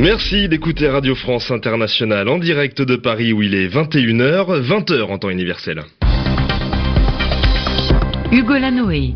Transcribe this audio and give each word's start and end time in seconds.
Merci 0.00 0.48
d'écouter 0.48 0.88
Radio 0.88 1.14
France 1.14 1.50
Internationale 1.50 2.26
en 2.30 2.38
direct 2.38 2.80
de 2.80 2.96
Paris 2.96 3.34
où 3.34 3.42
il 3.42 3.54
est 3.54 3.68
21h, 3.68 4.62
20h 4.66 5.02
en 5.02 5.18
temps 5.18 5.28
universel. 5.28 5.82
Hugo 8.32 8.54
Lanoé. 8.54 9.12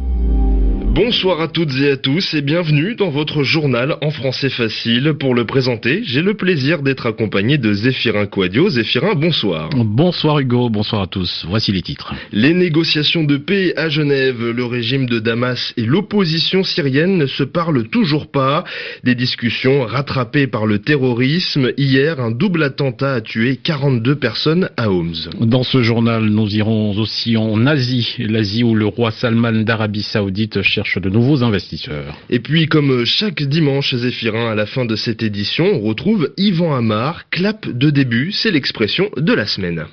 Bonsoir 0.95 1.41
à 1.41 1.49
toutes 1.49 1.75
et 1.81 1.91
à 1.91 1.97
tous 1.97 2.35
et 2.35 2.41
bienvenue 2.41 2.95
dans 2.95 3.11
votre 3.11 3.43
journal 3.43 3.97
en 4.01 4.13
français 4.13 4.49
facile. 4.49 5.15
Pour 5.19 5.35
le 5.35 5.45
présenter, 5.45 6.03
j'ai 6.05 6.23
le 6.23 6.35
plaisir 6.35 6.83
d'être 6.83 7.07
accompagné 7.07 7.59
de 7.59 7.73
Zéphirin 7.73 8.27
Quadio. 8.27 8.69
Zéphirin, 8.69 9.15
bonsoir. 9.17 9.71
Bonsoir 9.71 10.39
Hugo, 10.39 10.71
bonsoir 10.71 11.03
à 11.03 11.07
tous. 11.09 11.45
Voici 11.49 11.73
les 11.73 11.83
titres. 11.83 12.15
Les 12.31 12.55
négociations 12.55 13.25
de 13.25 13.39
paix 13.39 13.75
à 13.77 13.89
Genève, 13.89 14.51
le 14.51 14.65
régime 14.65 15.07
de 15.07 15.19
Damas 15.19 15.75
et 15.77 15.85
l'opposition 15.85 16.63
syrienne 16.63 17.19
ne 17.19 17.27
se 17.27 17.43
parlent 17.43 17.89
toujours 17.89 18.31
pas. 18.31 18.63
Des 19.03 19.17
discussions 19.17 19.83
rattrapées 19.87 20.47
par 20.47 20.65
le 20.65 20.79
terrorisme. 20.79 21.73
Hier, 21.77 22.21
un 22.21 22.31
double 22.31 22.63
attentat 22.63 23.15
a 23.15 23.21
tué 23.21 23.57
42 23.57 24.15
personnes 24.15 24.71
à 24.77 24.93
Homs. 24.93 25.29
Dans 25.41 25.65
ce 25.65 25.83
journal, 25.83 26.27
nous 26.27 26.55
irons 26.55 26.97
aussi 26.97 27.37
en 27.37 27.67
Asie, 27.67 28.15
l'Asie 28.21 28.63
où 28.63 28.77
le 28.77 28.87
roi 28.87 29.11
Salman 29.11 29.65
d'Arabie 29.65 30.03
Saoudite 30.03 30.63
cherche 30.63 30.84
de 30.99 31.09
nouveaux 31.09 31.43
investisseurs. 31.43 32.17
Et 32.31 32.41
puis, 32.41 32.67
comme 32.67 33.05
chaque 33.05 33.43
dimanche, 33.43 33.95
Zéphirin, 33.95 34.51
à 34.51 34.55
la 34.55 34.67
fin 34.67 34.85
de 34.85 34.97
cette 34.97 35.23
édition, 35.23 35.65
on 35.65 35.81
retrouve 35.81 36.33
Yvan 36.37 36.75
Amar, 36.75 37.29
clap 37.31 37.69
de 37.69 37.91
début, 37.91 38.33
c'est 38.33 38.51
l'expression 38.51 39.11
de 39.17 39.33
la 39.33 39.47
semaine. 39.47 39.87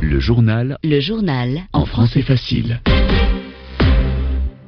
Le 0.00 0.20
journal. 0.20 0.78
Le 0.82 1.00
journal. 1.00 1.62
En 1.72 1.86
français 1.86 2.22
facile. 2.22 2.80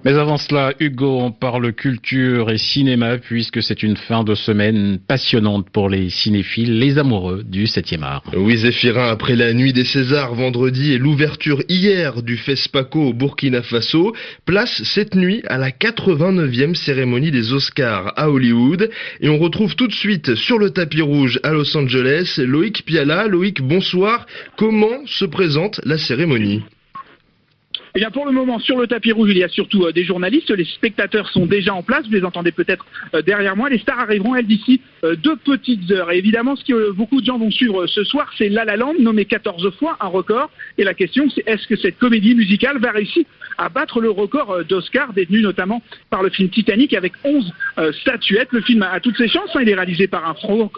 Mais 0.02 0.14
avant 0.14 0.38
cela, 0.38 0.72
Hugo, 0.80 1.18
on 1.20 1.30
parle 1.30 1.74
culture 1.74 2.50
et 2.50 2.56
cinéma 2.56 3.18
puisque 3.18 3.62
c'est 3.62 3.82
une 3.82 3.98
fin 3.98 4.24
de 4.24 4.34
semaine 4.34 4.98
passionnante 4.98 5.68
pour 5.68 5.90
les 5.90 6.08
cinéphiles, 6.08 6.78
les 6.78 6.96
amoureux 6.96 7.42
du 7.44 7.64
7e 7.64 8.02
art. 8.02 8.22
Oui, 8.34 8.56
Zéphirin, 8.56 9.08
après 9.08 9.36
la 9.36 9.52
nuit 9.52 9.74
des 9.74 9.84
Césars 9.84 10.34
vendredi 10.34 10.92
et 10.94 10.98
l'ouverture 10.98 11.62
hier 11.68 12.22
du 12.22 12.38
FESPACO 12.38 13.08
au 13.08 13.12
Burkina 13.12 13.60
Faso, 13.60 14.14
place 14.46 14.82
cette 14.84 15.14
nuit 15.14 15.42
à 15.48 15.58
la 15.58 15.70
89e 15.70 16.74
cérémonie 16.74 17.30
des 17.30 17.52
Oscars 17.52 18.14
à 18.16 18.30
Hollywood 18.30 18.88
et 19.20 19.28
on 19.28 19.36
retrouve 19.36 19.76
tout 19.76 19.86
de 19.86 19.92
suite 19.92 20.34
sur 20.34 20.58
le 20.58 20.70
tapis 20.70 21.02
rouge 21.02 21.38
à 21.42 21.52
Los 21.52 21.76
Angeles 21.76 22.36
Loïc 22.38 22.86
Piala. 22.86 23.26
Loïc, 23.26 23.60
bonsoir. 23.60 24.24
Comment 24.56 25.04
se 25.04 25.26
présente 25.26 25.78
la 25.84 25.98
cérémonie? 25.98 26.62
Eh 27.94 27.98
bien, 27.98 28.10
pour 28.10 28.24
le 28.24 28.32
moment, 28.32 28.58
sur 28.60 28.78
le 28.78 28.86
tapis 28.86 29.10
rouge, 29.10 29.30
il 29.32 29.38
y 29.38 29.44
a 29.44 29.48
surtout 29.48 29.84
euh, 29.84 29.92
des 29.92 30.04
journalistes. 30.04 30.50
Les 30.50 30.64
spectateurs 30.64 31.28
sont 31.30 31.46
déjà 31.46 31.74
en 31.74 31.82
place. 31.82 32.06
Vous 32.06 32.12
les 32.12 32.24
entendez 32.24 32.52
peut-être 32.52 32.86
euh, 33.14 33.22
derrière 33.22 33.56
moi. 33.56 33.68
Les 33.68 33.78
stars 33.78 33.98
arriveront, 33.98 34.36
elles, 34.36 34.46
d'ici 34.46 34.80
euh, 35.02 35.16
deux 35.16 35.36
petites 35.36 35.90
heures. 35.90 36.12
Et 36.12 36.18
évidemment, 36.18 36.54
ce 36.54 36.64
que 36.64 36.92
beaucoup 36.92 37.20
de 37.20 37.26
gens 37.26 37.38
vont 37.38 37.50
suivre 37.50 37.86
ce 37.86 38.04
soir, 38.04 38.30
c'est 38.38 38.48
La 38.48 38.64
La 38.64 38.76
Land, 38.76 38.94
nommé 39.00 39.24
14 39.24 39.74
fois, 39.76 39.96
un 40.00 40.06
record. 40.06 40.50
Et 40.78 40.84
la 40.84 40.94
question, 40.94 41.28
c'est 41.34 41.42
est-ce 41.46 41.66
que 41.66 41.76
cette 41.76 41.98
comédie 41.98 42.34
musicale 42.34 42.78
va 42.78 42.92
réussir 42.92 43.24
à 43.58 43.68
battre 43.68 44.00
le 44.00 44.10
record 44.10 44.64
d'Oscar 44.64 45.12
détenu 45.12 45.42
notamment 45.42 45.82
par 46.08 46.22
le 46.22 46.30
film 46.30 46.48
Titanic 46.48 46.94
avec 46.94 47.12
11 47.24 47.52
statuettes. 48.00 48.48
Le 48.52 48.62
film 48.62 48.82
a 48.82 49.00
toutes 49.00 49.18
ses 49.18 49.28
chances. 49.28 49.50
Hein. 49.54 49.60
Il 49.62 49.68
est 49.68 49.74
réalisé 49.74 50.06
par 50.06 50.26
un, 50.26 50.34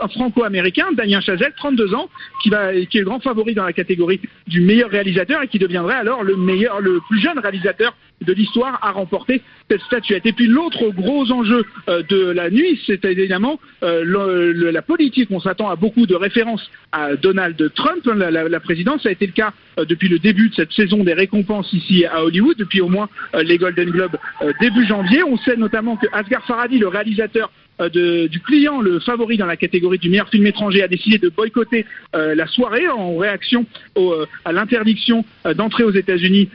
franco-américain, 0.09 0.87
Damien 0.97 1.21
Chazelle, 1.21 1.53
32 1.57 1.95
ans, 1.95 2.09
qui, 2.43 2.49
va, 2.49 2.75
qui 2.87 2.97
est 2.97 3.01
le 3.01 3.07
grand 3.07 3.21
favori 3.21 3.55
dans 3.55 3.65
la 3.65 3.73
catégorie 3.73 4.21
du 4.49 4.63
meilleur 4.63 4.91
réalisateur 4.91 5.43
et 5.43 5.49
qui 5.49 5.59
deviendrait 5.59 5.95
alors 5.95 6.25
le 6.25 6.37
meilleur, 6.37 6.81
le 6.81 7.02
plus 7.09 7.21
jeune 7.21 7.39
réalisateur 7.39 7.95
de 8.23 8.33
l'histoire 8.33 8.79
à 8.83 8.93
remporter 8.93 9.43
cette 9.71 9.81
statuette. 9.83 10.27
Et 10.27 10.33
puis 10.33 10.47
l'autre 10.47 10.91
gros 10.91 11.31
enjeu 11.31 11.65
euh, 11.89 12.03
de 12.09 12.31
la 12.31 12.51
nuit, 12.51 12.81
c'est 12.87 13.05
évidemment 13.05 13.59
euh, 13.83 14.73
la 14.73 14.83
politique. 14.83 15.29
On 15.31 15.41
s'attend 15.41 15.69
à 15.69 15.77
beaucoup 15.77 16.07
de 16.07 16.15
références 16.15 16.71
à 16.93 17.17
Donald 17.17 17.73
Trump, 17.75 18.05
la, 18.07 18.31
la, 18.31 18.61
présidence. 18.61 19.03
Ça 19.03 19.09
a 19.09 19.13
été 19.13 19.27
le 19.27 19.33
cas 19.33 19.53
euh, 19.79 19.85
depuis 19.85 20.09
le 20.09 20.19
début 20.19 20.51
de 20.51 20.55
cette 20.55 20.73
saison 20.73 21.05
des 21.05 21.15
récompenses 21.15 21.73
ici 21.73 22.05
à 22.05 22.25
Hollywood, 22.25 22.57
depuis 22.59 22.81
au 22.81 22.89
moins 22.89 23.09
les 23.43 23.59
Golden 23.59 23.91
Globes 23.91 24.17
début 24.61 24.87
janvier. 24.87 25.23
On 25.25 25.37
sait 25.39 25.57
notamment 25.57 25.97
que 25.97 26.07
Asghar 26.13 26.45
Farhadi, 26.45 26.79
le 26.79 26.89
réalisateur 26.89 27.51
de, 27.79 28.27
du 28.27 28.41
client, 28.41 28.81
le 28.81 29.01
favori 29.01 29.37
dans 29.37 29.47
la 29.47 29.57
catégorie 29.57 29.99
du 29.99 30.09
meilleur 30.09 30.29
film 30.29 30.47
étranger, 30.47 30.83
a 30.83 30.89
décidé 30.89 31.19
de 31.19 31.29
boycotter 31.29 31.87
euh, 32.15 32.35
la 32.35 32.47
soirée 32.47 32.89
en 32.89 33.17
réaction 33.17 33.67
euh, 33.97 34.27
à 34.45 34.53
l'interdiction 34.53 35.25
euh, 35.47 35.55
d'entrée 35.55 35.85
aux 35.85 35.93
États-Unis 35.93 36.49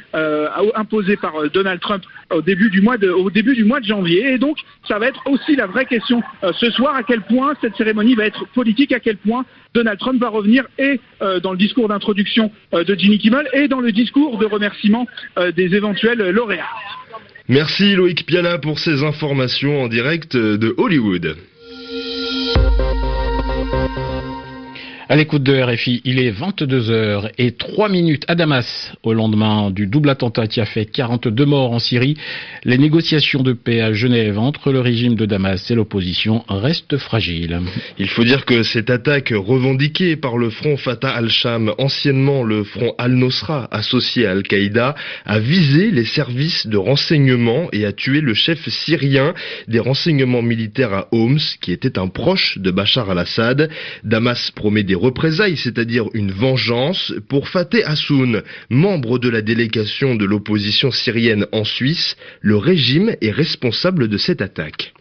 imposée 0.76 1.18
par 1.18 1.34
Donald 1.54 1.80
Trump 1.80 2.04
au 2.32 2.42
début 2.42 2.70
du 2.70 2.82
mois 2.82 2.98
de, 2.98 3.10
au 3.10 3.30
début 3.30 3.56
du 3.56 3.64
mois 3.64 3.80
de 3.80 3.86
janvier. 3.86 4.34
Et 4.34 4.38
donc, 4.38 4.58
ça 4.88 5.00
va 5.00 5.08
être 5.08 5.22
aussi 5.28 5.56
la 5.56 5.68
vraie 5.68 5.86
question 5.86 6.22
ce 6.60 6.70
soir 6.72 6.96
à 6.96 7.04
quel 7.04 7.22
point 7.22 7.54
cette 7.62 7.76
cérémonie 7.76 8.16
va 8.16 8.26
être 8.26 8.46
politique, 8.48 8.92
à 8.92 9.00
quel 9.00 9.18
point 9.18 9.46
Donald 9.74 10.00
Trump 10.00 10.20
va 10.20 10.30
revenir 10.30 10.66
et 10.78 11.00
dans 11.20 11.52
le 11.52 11.58
discours 11.58 11.88
d'introduction 11.88 12.52
de 12.74 12.96
Jimmy 12.98 13.20
Kimmel 13.20 13.48
et 13.54 13.68
dans 13.68 13.80
le 13.80 13.92
discours 13.92 14.38
de 14.38 14.46
remerciement 14.46 15.08
des 15.56 15.76
éventuels 15.76 16.30
lauréats. 16.30 16.66
Merci 17.50 17.96
Loïc 17.96 18.26
Piala 18.26 18.58
pour 18.58 18.78
ces 18.78 19.04
informations 19.04 19.84
en 19.84 19.88
direct 19.88 20.36
de 20.36 20.76
Hollywood. 20.78 21.38
À 25.10 25.16
l'écoute 25.16 25.44
de 25.44 25.58
RFI, 25.58 26.02
il 26.04 26.20
est 26.20 26.32
22h 26.32 27.30
et 27.38 27.54
3 27.54 27.88
minutes 27.88 28.26
à 28.28 28.36
Damas 28.36 28.92
au 29.04 29.14
lendemain 29.14 29.72
du 29.72 29.88
double 29.88 30.10
attentat 30.10 30.48
qui 30.48 30.60
a 30.60 30.66
fait 30.66 30.84
42 30.84 31.46
morts 31.46 31.72
en 31.72 31.80
Syrie. 31.80 32.18
Les 32.66 32.78
négociations 32.78 33.42
de 33.42 33.54
paix 33.54 33.80
à 33.80 33.94
Genève 33.94 34.38
entre 34.38 34.74
le 34.74 34.82
régime 34.82 35.16
de 35.16 35.26
Damas 35.26 35.72
et 35.72 35.76
l'opposition 35.76 36.44
restent 36.50 36.98
fragiles. 36.98 37.62
Il 37.98 38.10
faut 38.10 38.26
dire 38.26 38.44
que 38.44 38.64
cette 38.64 38.90
attaque 38.90 39.32
revendiquée 39.34 40.18
par 40.18 40.38
le 40.38 40.50
front 40.50 40.76
Fatah 40.76 41.12
al-Sham, 41.12 41.74
anciennement 41.78 42.44
le 42.44 42.66
front 42.66 42.94
al-Nosra 42.98 43.70
associé 43.72 44.26
à 44.28 44.32
Al-Qaïda, 44.32 44.94
a 45.26 45.40
visé 45.40 45.90
les 45.90 46.04
services 46.04 46.68
de 46.68 46.76
renseignement 46.76 47.70
et 47.72 47.86
a 47.86 47.94
tué 47.94 48.20
le 48.20 48.34
chef 48.34 48.68
syrien 48.68 49.34
des 49.70 49.80
renseignements 49.80 50.42
militaires 50.42 50.94
à 50.94 51.08
Homs, 51.14 51.40
qui 51.62 51.72
était 51.72 51.98
un 51.98 52.10
proche 52.10 52.58
de 52.58 52.72
Bachar 52.72 53.10
al-Assad. 53.10 53.70
Damas 54.04 54.52
promet 54.52 54.84
des 54.84 54.97
représailles, 54.98 55.58
c'est-à-dire 55.58 56.06
une 56.14 56.32
vengeance, 56.32 57.14
pour 57.30 57.48
Fateh 57.48 57.84
Hassoun, 57.84 58.44
membre 58.70 59.20
de 59.20 59.30
la 59.30 59.42
délégation 59.42 60.16
de 60.16 60.26
l'opposition 60.26 60.92
syrienne 60.92 61.46
en 61.52 61.64
Suisse. 61.64 62.18
Le 62.42 62.58
régime 62.58 63.16
est 63.22 63.32
responsable 63.32 64.08
de 64.08 64.18
cette 64.18 64.42
attaque. 64.42 64.94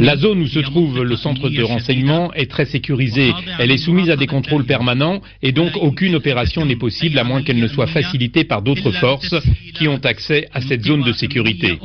La 0.00 0.16
zone 0.16 0.40
où 0.40 0.46
se 0.46 0.60
trouve 0.60 1.02
le 1.02 1.16
centre 1.16 1.48
de 1.50 1.62
renseignement 1.62 2.32
est 2.32 2.50
très 2.50 2.64
sécurisée. 2.64 3.32
Elle 3.58 3.70
est 3.70 3.78
soumise 3.78 4.10
à 4.10 4.16
des 4.16 4.26
contrôles 4.26 4.64
permanents 4.64 5.20
et 5.42 5.52
donc 5.52 5.72
aucune 5.76 6.14
opération 6.14 6.64
n'est 6.64 6.76
possible 6.76 7.18
à 7.18 7.24
moins 7.24 7.42
qu'elle 7.42 7.58
ne 7.58 7.68
soit 7.68 7.86
facilitée 7.88 8.44
par 8.44 8.62
d'autres 8.62 8.92
forces 8.92 9.34
qui 9.74 9.88
ont 9.88 10.00
accès 10.04 10.48
à 10.52 10.60
cette 10.60 10.84
zone 10.84 11.02
de 11.02 11.12
sécurité. 11.12 11.78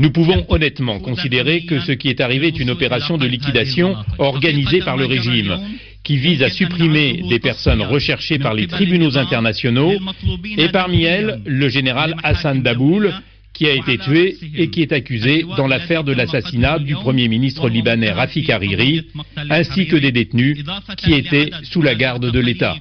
Nous 0.00 0.10
pouvons 0.12 0.46
honnêtement 0.48 0.98
considérer 0.98 1.66
que 1.66 1.78
ce 1.80 1.92
qui 1.92 2.08
est 2.08 2.22
arrivé 2.22 2.46
est 2.46 2.58
une 2.58 2.70
opération 2.70 3.18
de 3.18 3.26
liquidation 3.26 3.96
organisée 4.16 4.78
par 4.80 4.96
le 4.96 5.04
régime 5.04 5.58
qui 6.02 6.16
vise 6.16 6.42
à 6.42 6.48
supprimer 6.48 7.22
des 7.28 7.38
personnes 7.38 7.82
recherchées 7.82 8.38
par 8.38 8.54
les 8.54 8.66
tribunaux 8.66 9.18
internationaux. 9.18 9.92
Et 10.56 10.68
parmi 10.70 11.04
elles 11.04 11.42
le 11.44 11.68
général 11.68 12.16
Hassan 12.22 12.62
Daboul 12.62 13.12
qui 13.60 13.66
a 13.66 13.74
été 13.74 13.98
tué 13.98 14.38
et 14.56 14.70
qui 14.70 14.80
est 14.80 14.90
accusé 14.90 15.44
dans 15.58 15.66
l'affaire 15.66 16.02
de 16.02 16.12
l'assassinat 16.12 16.78
du 16.78 16.94
Premier 16.94 17.28
ministre 17.28 17.68
libanais 17.68 18.10
Rafik 18.10 18.48
Hariri, 18.48 19.02
ainsi 19.50 19.86
que 19.86 19.96
des 19.96 20.12
détenus 20.12 20.64
qui 20.96 21.12
étaient 21.12 21.50
sous 21.64 21.82
la 21.82 21.94
garde 21.94 22.30
de 22.30 22.40
l'État. 22.40 22.76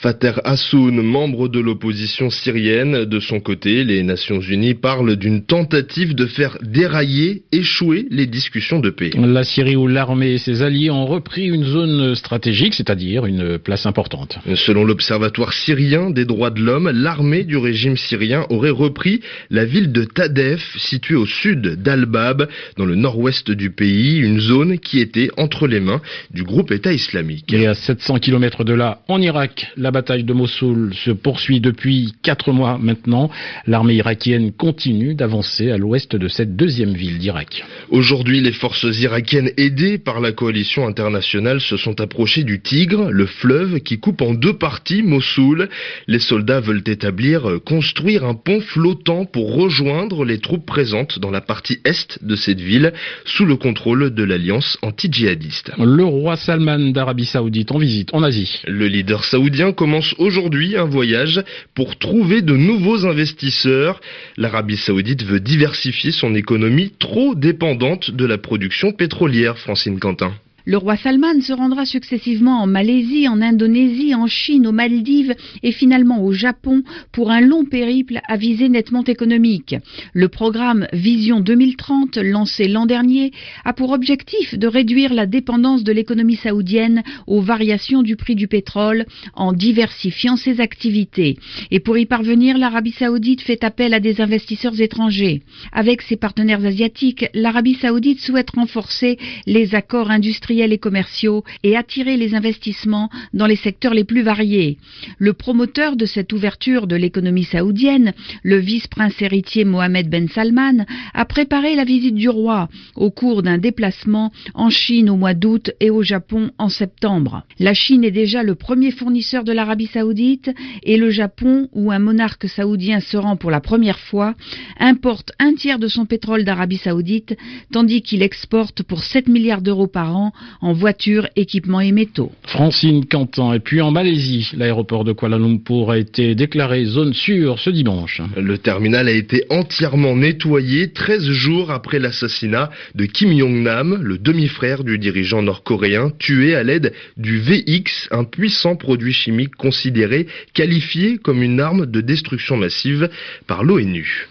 Fater 0.00 0.32
Hassoun, 0.42 1.00
membre 1.00 1.46
de 1.46 1.60
l'opposition 1.60 2.28
syrienne, 2.28 3.04
de 3.04 3.20
son 3.20 3.38
côté, 3.38 3.84
les 3.84 4.02
Nations 4.02 4.40
Unies 4.40 4.74
parlent 4.74 5.14
d'une 5.14 5.44
tentative 5.44 6.16
de 6.16 6.26
faire 6.26 6.58
dérailler, 6.60 7.42
échouer 7.52 8.08
les 8.10 8.26
discussions 8.26 8.80
de 8.80 8.90
paix. 8.90 9.10
La 9.14 9.44
Syrie 9.44 9.76
où 9.76 9.86
l'armée 9.86 10.32
et 10.32 10.38
ses 10.38 10.62
alliés 10.62 10.90
ont 10.90 11.06
repris 11.06 11.46
une 11.46 11.64
zone 11.64 12.16
stratégique, 12.16 12.74
c'est-à-dire 12.74 13.26
une 13.26 13.58
place 13.58 13.86
importante. 13.86 14.38
Selon 14.56 14.84
l'Observatoire 14.84 15.52
syrien 15.52 16.10
des 16.10 16.24
droits 16.24 16.50
de 16.50 16.60
l'homme, 16.60 16.90
l'armée 16.92 17.44
du 17.44 17.56
régime 17.56 17.96
syrien 17.96 18.39
aurait 18.50 18.70
repris 18.70 19.20
la 19.50 19.64
ville 19.64 19.92
de 19.92 20.04
Tadef, 20.04 20.76
située 20.78 21.16
au 21.16 21.26
sud 21.26 21.82
d'Al-Bab, 21.82 22.48
dans 22.76 22.84
le 22.84 22.94
nord-ouest 22.94 23.50
du 23.50 23.70
pays, 23.70 24.18
une 24.18 24.40
zone 24.40 24.78
qui 24.78 25.00
était 25.00 25.30
entre 25.36 25.66
les 25.66 25.80
mains 25.80 26.00
du 26.32 26.42
groupe 26.42 26.70
État 26.70 26.92
islamique. 26.92 27.52
Et 27.52 27.66
à 27.66 27.74
700 27.74 28.18
km 28.18 28.64
de 28.64 28.72
là, 28.72 29.02
en 29.08 29.20
Irak, 29.20 29.68
la 29.76 29.90
bataille 29.90 30.24
de 30.24 30.32
Mossoul 30.32 30.94
se 30.94 31.10
poursuit 31.10 31.60
depuis 31.60 32.14
quatre 32.22 32.52
mois 32.52 32.78
maintenant. 32.78 33.30
L'armée 33.66 33.94
irakienne 33.94 34.52
continue 34.52 35.14
d'avancer 35.14 35.70
à 35.70 35.76
l'ouest 35.78 36.16
de 36.16 36.28
cette 36.28 36.56
deuxième 36.56 36.94
ville 36.94 37.18
d'Irak. 37.18 37.64
Aujourd'hui, 37.90 38.40
les 38.40 38.52
forces 38.52 38.86
irakiennes 39.00 39.50
aidées 39.56 39.98
par 39.98 40.20
la 40.20 40.32
coalition 40.32 40.86
internationale 40.86 41.60
se 41.60 41.76
sont 41.76 42.00
approchées 42.00 42.44
du 42.44 42.60
Tigre, 42.60 43.10
le 43.10 43.26
fleuve 43.26 43.80
qui 43.80 43.98
coupe 43.98 44.22
en 44.22 44.34
deux 44.34 44.54
parties 44.54 45.02
Mossoul. 45.02 45.68
Les 46.06 46.18
soldats 46.18 46.60
veulent 46.60 46.82
établir, 46.86 47.58
construire 47.64 48.24
un 48.24 48.29
pont 48.34 48.60
flottant 48.60 49.24
pour 49.24 49.54
rejoindre 49.54 50.24
les 50.24 50.38
troupes 50.38 50.66
présentes 50.66 51.18
dans 51.18 51.30
la 51.30 51.40
partie 51.40 51.78
est 51.84 52.22
de 52.22 52.36
cette 52.36 52.60
ville, 52.60 52.92
sous 53.24 53.44
le 53.44 53.56
contrôle 53.56 54.14
de 54.14 54.22
l'alliance 54.22 54.78
anti-djihadiste. 54.82 55.72
Le 55.78 56.04
roi 56.04 56.36
Salman 56.36 56.92
d'Arabie 56.92 57.24
Saoudite 57.24 57.72
en 57.72 57.78
visite 57.78 58.12
en 58.12 58.22
Asie. 58.22 58.60
Le 58.66 58.86
leader 58.86 59.24
saoudien 59.24 59.72
commence 59.72 60.14
aujourd'hui 60.18 60.76
un 60.76 60.84
voyage 60.84 61.42
pour 61.74 61.98
trouver 61.98 62.42
de 62.42 62.56
nouveaux 62.56 63.06
investisseurs. 63.06 64.00
L'Arabie 64.36 64.76
Saoudite 64.76 65.24
veut 65.24 65.40
diversifier 65.40 66.12
son 66.12 66.34
économie 66.34 66.92
trop 66.98 67.34
dépendante 67.34 68.10
de 68.10 68.24
la 68.24 68.38
production 68.38 68.92
pétrolière, 68.92 69.58
Francine 69.58 69.98
Quentin. 69.98 70.32
Le 70.66 70.76
roi 70.76 70.96
Salman 70.96 71.40
se 71.40 71.52
rendra 71.52 71.86
successivement 71.86 72.60
en 72.62 72.66
Malaisie, 72.66 73.28
en 73.28 73.40
Indonésie, 73.40 74.14
en 74.14 74.26
Chine, 74.26 74.66
aux 74.66 74.72
Maldives 74.72 75.34
et 75.62 75.72
finalement 75.72 76.22
au 76.22 76.32
Japon 76.32 76.82
pour 77.12 77.30
un 77.30 77.40
long 77.40 77.64
périple 77.64 78.20
à 78.28 78.36
visée 78.36 78.68
nettement 78.68 79.04
économique. 79.04 79.74
Le 80.12 80.28
programme 80.28 80.86
Vision 80.92 81.40
2030, 81.40 82.18
lancé 82.18 82.68
l'an 82.68 82.84
dernier, 82.84 83.32
a 83.64 83.72
pour 83.72 83.92
objectif 83.92 84.54
de 84.54 84.66
réduire 84.66 85.14
la 85.14 85.26
dépendance 85.26 85.82
de 85.82 85.92
l'économie 85.92 86.36
saoudienne 86.36 87.02
aux 87.26 87.40
variations 87.40 88.02
du 88.02 88.16
prix 88.16 88.34
du 88.34 88.46
pétrole 88.46 89.06
en 89.34 89.52
diversifiant 89.52 90.36
ses 90.36 90.60
activités. 90.60 91.38
Et 91.70 91.80
pour 91.80 91.96
y 91.96 92.04
parvenir, 92.04 92.58
l'Arabie 92.58 92.92
saoudite 92.92 93.40
fait 93.40 93.64
appel 93.64 93.94
à 93.94 94.00
des 94.00 94.20
investisseurs 94.20 94.78
étrangers. 94.78 95.42
Avec 95.72 96.02
ses 96.02 96.16
partenaires 96.16 96.64
asiatiques, 96.64 97.26
l'Arabie 97.32 97.74
saoudite 97.74 98.20
souhaite 98.20 98.50
renforcer 98.50 99.18
les 99.46 99.74
accords 99.74 100.10
industriels 100.10 100.49
et 100.50 100.78
commerciaux 100.78 101.44
et 101.62 101.76
attirer 101.76 102.16
les 102.16 102.34
investissements 102.34 103.08
dans 103.32 103.46
les 103.46 103.56
secteurs 103.56 103.94
les 103.94 104.04
plus 104.04 104.22
variés. 104.22 104.78
Le 105.18 105.32
promoteur 105.32 105.96
de 105.96 106.06
cette 106.06 106.32
ouverture 106.32 106.88
de 106.88 106.96
l'économie 106.96 107.44
saoudienne, 107.44 108.12
le 108.42 108.56
vice-prince 108.56 109.20
héritier 109.22 109.64
Mohamed 109.64 110.10
Ben 110.10 110.28
Salman, 110.28 110.84
a 111.14 111.24
préparé 111.24 111.76
la 111.76 111.84
visite 111.84 112.16
du 112.16 112.28
roi 112.28 112.68
au 112.96 113.10
cours 113.10 113.42
d'un 113.42 113.58
déplacement 113.58 114.32
en 114.54 114.70
Chine 114.70 115.08
au 115.08 115.16
mois 115.16 115.34
d'août 115.34 115.70
et 115.78 115.90
au 115.90 116.02
Japon 116.02 116.50
en 116.58 116.68
septembre. 116.68 117.44
La 117.60 117.74
Chine 117.74 118.02
est 118.04 118.10
déjà 118.10 118.42
le 118.42 118.56
premier 118.56 118.90
fournisseur 118.90 119.44
de 119.44 119.52
l'Arabie 119.52 119.86
saoudite 119.86 120.50
et 120.82 120.96
le 120.96 121.10
Japon, 121.10 121.68
où 121.72 121.92
un 121.92 122.00
monarque 122.00 122.48
saoudien 122.48 122.98
se 123.00 123.16
rend 123.16 123.36
pour 123.36 123.50
la 123.52 123.60
première 123.60 124.00
fois, 124.00 124.34
importe 124.78 125.32
un 125.38 125.54
tiers 125.54 125.78
de 125.78 125.88
son 125.88 126.06
pétrole 126.06 126.44
d'Arabie 126.44 126.78
saoudite, 126.78 127.36
tandis 127.72 128.02
qu'il 128.02 128.22
exporte 128.22 128.82
pour 128.82 129.04
7 129.04 129.28
milliards 129.28 129.62
d'euros 129.62 129.86
par 129.86 130.16
an 130.16 130.32
en 130.60 130.72
voitures, 130.72 131.28
équipements 131.36 131.80
et 131.80 131.92
métaux. 131.92 132.32
Francine 132.42 133.06
Cantan. 133.06 133.52
Et 133.52 133.60
puis 133.60 133.80
en 133.80 133.90
Malaisie, 133.90 134.50
l'aéroport 134.56 135.04
de 135.04 135.12
Kuala 135.12 135.38
Lumpur 135.38 135.90
a 135.90 135.98
été 135.98 136.34
déclaré 136.34 136.84
zone 136.84 137.14
sûre 137.14 137.58
ce 137.58 137.70
dimanche. 137.70 138.20
Le 138.36 138.58
terminal 138.58 139.08
a 139.08 139.12
été 139.12 139.44
entièrement 139.50 140.16
nettoyé 140.16 140.92
13 140.92 141.30
jours 141.30 141.70
après 141.70 141.98
l'assassinat 141.98 142.70
de 142.94 143.06
Kim 143.06 143.36
Jong-nam, 143.36 143.98
le 144.02 144.18
demi-frère 144.18 144.84
du 144.84 144.98
dirigeant 144.98 145.42
nord-coréen, 145.42 146.10
tué 146.18 146.54
à 146.54 146.62
l'aide 146.62 146.92
du 147.16 147.38
VX, 147.38 148.08
un 148.10 148.24
puissant 148.24 148.76
produit 148.76 149.12
chimique 149.12 149.54
considéré 149.56 150.26
qualifié 150.54 151.18
comme 151.18 151.42
une 151.42 151.60
arme 151.60 151.86
de 151.86 152.00
destruction 152.00 152.56
massive 152.56 153.08
par 153.46 153.64
l'ONU. 153.64 154.28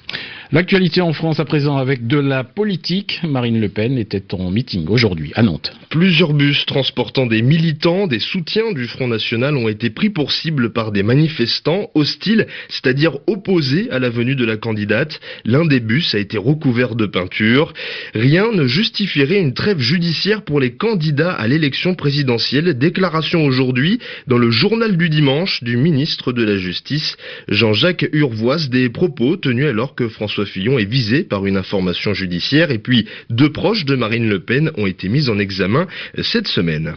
L'actualité 0.51 0.99
en 1.01 1.13
France 1.13 1.39
à 1.39 1.45
présent 1.45 1.77
avec 1.77 2.07
de 2.07 2.17
la 2.17 2.43
politique. 2.43 3.19
Marine 3.23 3.61
Le 3.61 3.69
Pen 3.69 3.99
était 3.99 4.33
en 4.33 4.49
meeting 4.49 4.87
aujourd'hui 4.87 5.31
à 5.35 5.43
Nantes. 5.43 5.71
Plusieurs 5.91 6.33
bus 6.33 6.65
transportant 6.65 7.27
des 7.27 7.43
militants, 7.43 8.07
des 8.07 8.17
soutiens 8.17 8.71
du 8.71 8.87
Front 8.87 9.07
National 9.07 9.55
ont 9.55 9.67
été 9.67 9.91
pris 9.91 10.09
pour 10.09 10.31
cible 10.31 10.73
par 10.73 10.91
des 10.91 11.03
manifestants 11.03 11.91
hostiles, 11.93 12.47
c'est-à-dire 12.67 13.19
opposés 13.27 13.91
à 13.91 13.99
la 13.99 14.09
venue 14.09 14.33
de 14.33 14.43
la 14.43 14.57
candidate. 14.57 15.19
L'un 15.45 15.65
des 15.65 15.79
bus 15.79 16.15
a 16.15 16.17
été 16.17 16.39
recouvert 16.39 16.95
de 16.95 17.05
peinture. 17.05 17.71
Rien 18.15 18.51
ne 18.51 18.65
justifierait 18.65 19.39
une 19.39 19.53
trêve 19.53 19.79
judiciaire 19.79 20.41
pour 20.41 20.59
les 20.59 20.71
candidats 20.71 21.33
à 21.33 21.47
l'élection 21.47 21.93
présidentielle. 21.93 22.75
Déclaration 22.75 23.45
aujourd'hui 23.45 23.99
dans 24.25 24.39
le 24.39 24.49
journal 24.49 24.97
du 24.97 25.09
dimanche 25.09 25.63
du 25.63 25.77
ministre 25.77 26.33
de 26.33 26.43
la 26.43 26.57
Justice, 26.57 27.17
Jean-Jacques 27.49 28.09
Urvoise, 28.13 28.71
des 28.71 28.89
propos 28.89 29.37
tenus 29.37 29.67
alors 29.67 29.93
que 29.93 30.09
Fillon 30.45 30.77
est 30.77 30.89
visé 30.89 31.23
par 31.23 31.45
une 31.45 31.57
information 31.57 32.13
judiciaire 32.13 32.71
et 32.71 32.79
puis 32.79 33.07
deux 33.29 33.51
proches 33.51 33.85
de 33.85 33.95
Marine 33.95 34.29
Le 34.29 34.39
Pen 34.39 34.71
ont 34.77 34.87
été 34.87 35.09
mis 35.09 35.29
en 35.29 35.39
examen 35.39 35.87
cette 36.21 36.47
semaine. 36.47 36.95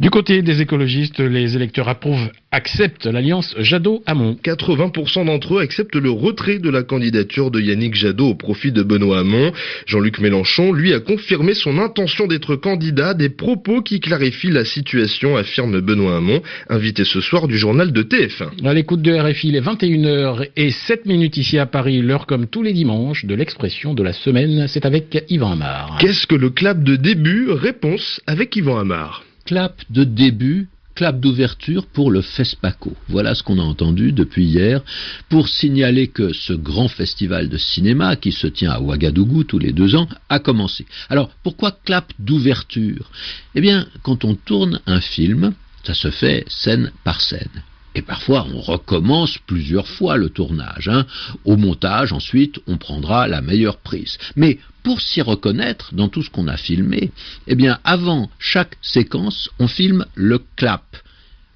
Du 0.00 0.08
côté 0.08 0.40
des 0.40 0.62
écologistes, 0.62 1.20
les 1.20 1.56
électeurs 1.56 1.90
approuvent, 1.90 2.30
acceptent 2.52 3.04
l'alliance 3.04 3.54
Jadot-Hamon. 3.58 4.38
80% 4.42 5.26
d'entre 5.26 5.56
eux 5.56 5.60
acceptent 5.60 5.94
le 5.94 6.10
retrait 6.10 6.58
de 6.58 6.70
la 6.70 6.82
candidature 6.82 7.50
de 7.50 7.60
Yannick 7.60 7.94
Jadot 7.94 8.28
au 8.30 8.34
profit 8.34 8.72
de 8.72 8.82
Benoît 8.82 9.18
Hamon. 9.18 9.52
Jean-Luc 9.84 10.18
Mélenchon, 10.20 10.72
lui, 10.72 10.94
a 10.94 11.00
confirmé 11.00 11.52
son 11.52 11.78
intention 11.78 12.26
d'être 12.26 12.56
candidat, 12.56 13.12
des 13.12 13.28
propos 13.28 13.82
qui 13.82 14.00
clarifient 14.00 14.50
la 14.50 14.64
situation, 14.64 15.36
affirme 15.36 15.82
Benoît 15.82 16.16
Hamon, 16.16 16.40
invité 16.70 17.04
ce 17.04 17.20
soir 17.20 17.46
du 17.46 17.58
journal 17.58 17.92
de 17.92 18.02
TF1. 18.02 18.66
À 18.66 18.72
l'écoute 18.72 19.02
de 19.02 19.12
RFI, 19.12 19.48
il 19.48 19.56
est 19.56 19.60
21h 19.60 20.48
et 20.56 20.70
7 20.70 21.04
minutes 21.04 21.36
ici 21.36 21.58
à 21.58 21.66
Paris, 21.66 22.00
l'heure 22.00 22.24
comme 22.24 22.46
tous 22.46 22.62
les 22.62 22.72
dimanches 22.72 23.26
de 23.26 23.34
l'expression 23.34 23.92
de 23.92 24.02
la 24.02 24.14
semaine, 24.14 24.66
c'est 24.66 24.86
avec 24.86 25.26
Yvan 25.28 25.52
Amar. 25.52 25.98
Qu'est-ce 26.00 26.26
que 26.26 26.36
le 26.36 26.48
clap 26.48 26.82
de 26.82 26.96
début? 26.96 27.50
Réponse 27.50 28.22
avec 28.26 28.56
Yvan 28.56 28.78
Amar 28.78 29.24
clap 29.50 29.82
de 29.90 30.04
début, 30.04 30.68
clap 30.94 31.18
d'ouverture 31.18 31.84
pour 31.84 32.12
le 32.12 32.22
FESPACO. 32.22 32.94
Voilà 33.08 33.34
ce 33.34 33.42
qu'on 33.42 33.58
a 33.58 33.64
entendu 33.64 34.12
depuis 34.12 34.44
hier 34.44 34.80
pour 35.28 35.48
signaler 35.48 36.06
que 36.06 36.32
ce 36.32 36.52
grand 36.52 36.86
festival 36.86 37.48
de 37.48 37.58
cinéma 37.58 38.14
qui 38.14 38.30
se 38.30 38.46
tient 38.46 38.70
à 38.70 38.78
Ouagadougou 38.80 39.42
tous 39.42 39.58
les 39.58 39.72
deux 39.72 39.96
ans 39.96 40.06
a 40.28 40.38
commencé. 40.38 40.86
Alors 41.08 41.30
pourquoi 41.42 41.72
clap 41.72 42.12
d'ouverture? 42.20 43.10
Eh 43.56 43.60
bien, 43.60 43.88
quand 44.04 44.24
on 44.24 44.36
tourne 44.36 44.78
un 44.86 45.00
film, 45.00 45.52
ça 45.82 45.94
se 45.94 46.12
fait 46.12 46.44
scène 46.46 46.92
par 47.02 47.20
scène. 47.20 47.64
Et 47.94 48.02
parfois, 48.02 48.46
on 48.52 48.60
recommence 48.60 49.38
plusieurs 49.46 49.88
fois 49.88 50.16
le 50.16 50.30
tournage. 50.30 50.88
Hein. 50.88 51.06
Au 51.44 51.56
montage, 51.56 52.12
ensuite, 52.12 52.60
on 52.66 52.76
prendra 52.76 53.26
la 53.26 53.42
meilleure 53.42 53.78
prise. 53.78 54.16
Mais 54.36 54.58
pour 54.82 55.00
s'y 55.00 55.20
reconnaître 55.22 55.94
dans 55.94 56.08
tout 56.08 56.22
ce 56.22 56.30
qu'on 56.30 56.48
a 56.48 56.56
filmé, 56.56 57.10
eh 57.48 57.54
bien, 57.54 57.78
avant 57.84 58.30
chaque 58.38 58.76
séquence, 58.80 59.50
on 59.58 59.66
filme 59.66 60.06
le 60.14 60.40
clap. 60.56 60.84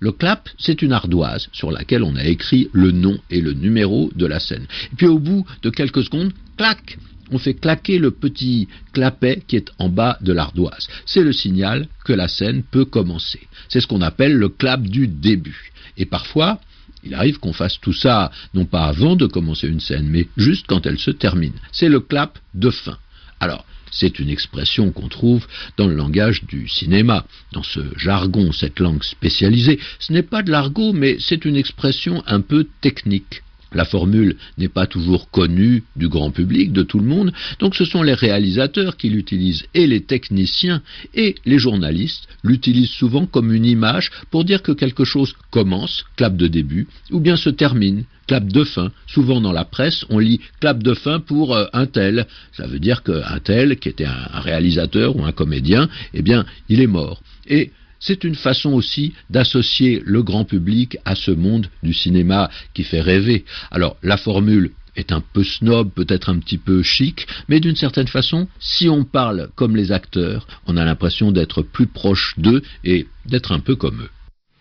Le 0.05 0.13
clap, 0.13 0.51
c'est 0.59 0.83
une 0.83 0.93
ardoise 0.93 1.49
sur 1.55 1.71
laquelle 1.71 2.03
on 2.03 2.15
a 2.17 2.25
écrit 2.25 2.69
le 2.75 2.91
nom 2.91 3.19
et 3.31 3.41
le 3.41 3.55
numéro 3.55 4.11
de 4.15 4.27
la 4.27 4.39
scène. 4.39 4.67
Et 4.93 4.97
puis 4.97 5.07
au 5.07 5.19
bout 5.19 5.47
de 5.63 5.71
quelques 5.71 6.05
secondes, 6.05 6.35
clac, 6.59 6.99
on 7.31 7.39
fait 7.39 7.55
claquer 7.55 7.99
le 7.99 8.11
petit 8.11 8.69
clapet 8.93 9.43
qui 9.49 9.57
est 9.57 9.73
en 9.79 9.89
bas 9.89 10.19
de 10.21 10.35
l'ardoise. 10.35 10.89
C'est 11.07 11.23
le 11.23 11.33
signal 11.33 11.89
que 12.05 12.13
la 12.13 12.29
scène 12.29 12.65
peut 12.65 12.85
commencer. 12.85 13.49
C'est 13.71 13.81
ce 13.81 13.87
qu'on 13.87 14.03
appelle 14.03 14.35
le 14.35 14.51
clap 14.51 14.83
du 14.83 15.09
début. 15.09 15.73
Et 15.97 16.05
parfois, 16.05 16.61
il 17.03 17.15
arrive 17.15 17.39
qu'on 17.39 17.55
fasse 17.55 17.81
tout 17.81 17.95
ça, 17.95 18.31
non 18.53 18.67
pas 18.67 18.85
avant 18.85 19.17
de 19.17 19.25
commencer 19.25 19.69
une 19.69 19.81
scène, 19.81 20.07
mais 20.07 20.29
juste 20.37 20.67
quand 20.69 20.85
elle 20.85 20.99
se 20.99 21.13
termine. 21.13 21.55
C'est 21.73 21.89
le 21.89 22.01
clap 22.01 22.39
de 22.53 22.69
fin. 22.69 22.99
Alors, 23.41 23.65
c'est 23.95 24.19
une 24.19 24.29
expression 24.29 24.91
qu'on 24.91 25.09
trouve 25.09 25.47
dans 25.77 25.87
le 25.87 25.95
langage 25.95 26.45
du 26.45 26.69
cinéma, 26.69 27.27
dans 27.53 27.63
ce 27.63 27.81
jargon, 27.97 28.53
cette 28.53 28.81
langue 28.81 29.03
spécialisée. 29.03 29.79
Ce 29.99 30.13
n'est 30.13 30.23
pas 30.23 30.43
de 30.43 30.51
l'argot, 30.51 30.93
mais 30.93 31.17
c'est 31.21 31.45
une 31.45 31.57
expression 31.57 32.23
un 32.27 32.41
peu 32.41 32.67
technique. 32.81 33.43
La 33.75 33.85
formule 33.85 34.37
n'est 34.59 34.69
pas 34.69 34.87
toujours 34.87 35.31
connue 35.31 35.83
du 35.97 36.09
grand 36.09 36.31
public, 36.31 36.73
de 36.73 36.83
tout 36.83 36.99
le 36.99 37.07
monde, 37.07 37.33
donc 37.59 37.75
ce 37.75 37.85
sont 37.85 38.03
les 38.03 38.15
réalisateurs 38.15 38.97
qui 38.97 39.11
l'utilisent 39.11 39.67
et 39.75 39.87
les 39.87 40.03
techniciens 40.03 40.83
et 41.15 41.35
les 41.45 41.59
journalistes 41.59 42.29
l'utilisent 42.43 42.91
souvent 42.91 43.27
comme 43.27 43.53
une 43.53 43.67
image 43.67 44.11
pour 44.31 44.45
dire 44.45 44.63
que 44.63 44.73
quelque 44.73 45.05
chose 45.05 45.35
commence, 45.51 46.05
clap 46.17 46.37
de 46.37 46.47
début, 46.47 46.87
ou 47.11 47.21
bien 47.21 47.37
se 47.37 47.51
termine, 47.51 48.05
clap 48.27 48.47
de 48.47 48.65
fin. 48.65 48.91
Souvent 49.07 49.41
dans 49.41 49.53
la 49.53 49.65
presse, 49.65 50.05
on 50.09 50.19
lit 50.19 50.41
clap 50.61 50.83
de 50.83 50.95
fin 50.95 51.21
pour 51.21 51.55
euh, 51.55 51.67
un 51.73 51.87
tel. 51.87 52.27
Ça 52.53 52.67
veut 52.67 52.79
dire 52.79 53.03
qu'un 53.03 53.39
tel, 53.43 53.79
qui 53.79 53.89
était 53.89 54.07
un, 54.07 54.29
un 54.33 54.41
réalisateur 54.41 55.17
ou 55.17 55.25
un 55.25 55.33
comédien, 55.33 55.89
eh 56.15 56.23
bien, 56.23 56.45
il 56.69 56.81
est 56.81 56.87
mort. 56.87 57.23
Et 57.47 57.71
c'est 58.05 58.23
une 58.23 58.35
façon 58.35 58.73
aussi 58.75 59.15
d'associer 59.31 60.03
le 60.05 60.23
grand 60.23 60.45
public 60.45 60.99
à 61.07 61.15
ce 61.15 61.31
monde 61.31 61.69
du 61.83 61.95
cinéma 61.95 62.51
qui 62.75 62.85
fait 62.85 63.01
rêver. 63.01 63.47
Alors 63.71 63.97
la 64.03 64.19
formule 64.19 64.73
est 64.95 65.11
un 65.11 65.23
peu 65.33 65.43
snob, 65.43 65.91
peut-être 65.91 66.29
un 66.29 66.39
petit 66.39 66.59
peu 66.59 66.83
chic, 66.83 67.27
mais 67.49 67.61
d'une 67.61 67.77
certaine 67.77 68.07
façon, 68.07 68.47
si 68.61 68.89
on 68.91 69.05
parle 69.05 69.49
comme 69.57 69.75
les 69.75 69.91
acteurs, 69.91 70.47
on 70.67 70.77
a 70.77 70.85
l'impression 70.85 71.33
d'être 71.33 71.63
plus 71.63 71.87
proche 71.87 72.35
d'eux 72.37 72.63
et 72.85 73.07
d'être 73.25 73.53
un 73.53 73.61
peu 73.61 73.75
comme 73.75 74.03
eux. 74.03 74.11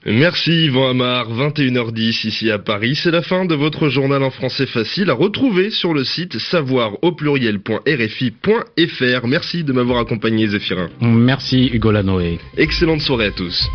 Merci 0.06 0.66
Yvan 0.66 0.90
Amar, 0.90 1.32
21h10 1.32 2.28
ici 2.28 2.52
à 2.52 2.60
Paris. 2.60 3.00
C'est 3.02 3.12
la 3.12 3.22
fin 3.22 3.46
de 3.46 3.56
votre 3.56 3.88
journal 3.88 4.22
en 4.22 4.32
français 4.32 4.66
facile 4.66 5.10
à 5.10 5.14
retrouver 5.14 5.70
sur 5.70 5.94
le 5.94 6.04
site 6.04 6.40
savoir 6.40 7.02
au 7.04 7.14
pluriel.rfi.fr. 7.14 9.28
Merci 9.28 9.64
de 9.64 9.72
m'avoir 9.72 10.00
accompagné 10.00 10.48
Zéphirin. 10.48 10.90
Merci 11.00 11.70
Hugo 11.72 11.92
Lanoé. 11.92 12.40
Excellente 12.58 13.00
soirée 13.00 13.28
à 13.28 13.32
tous. 13.32 13.70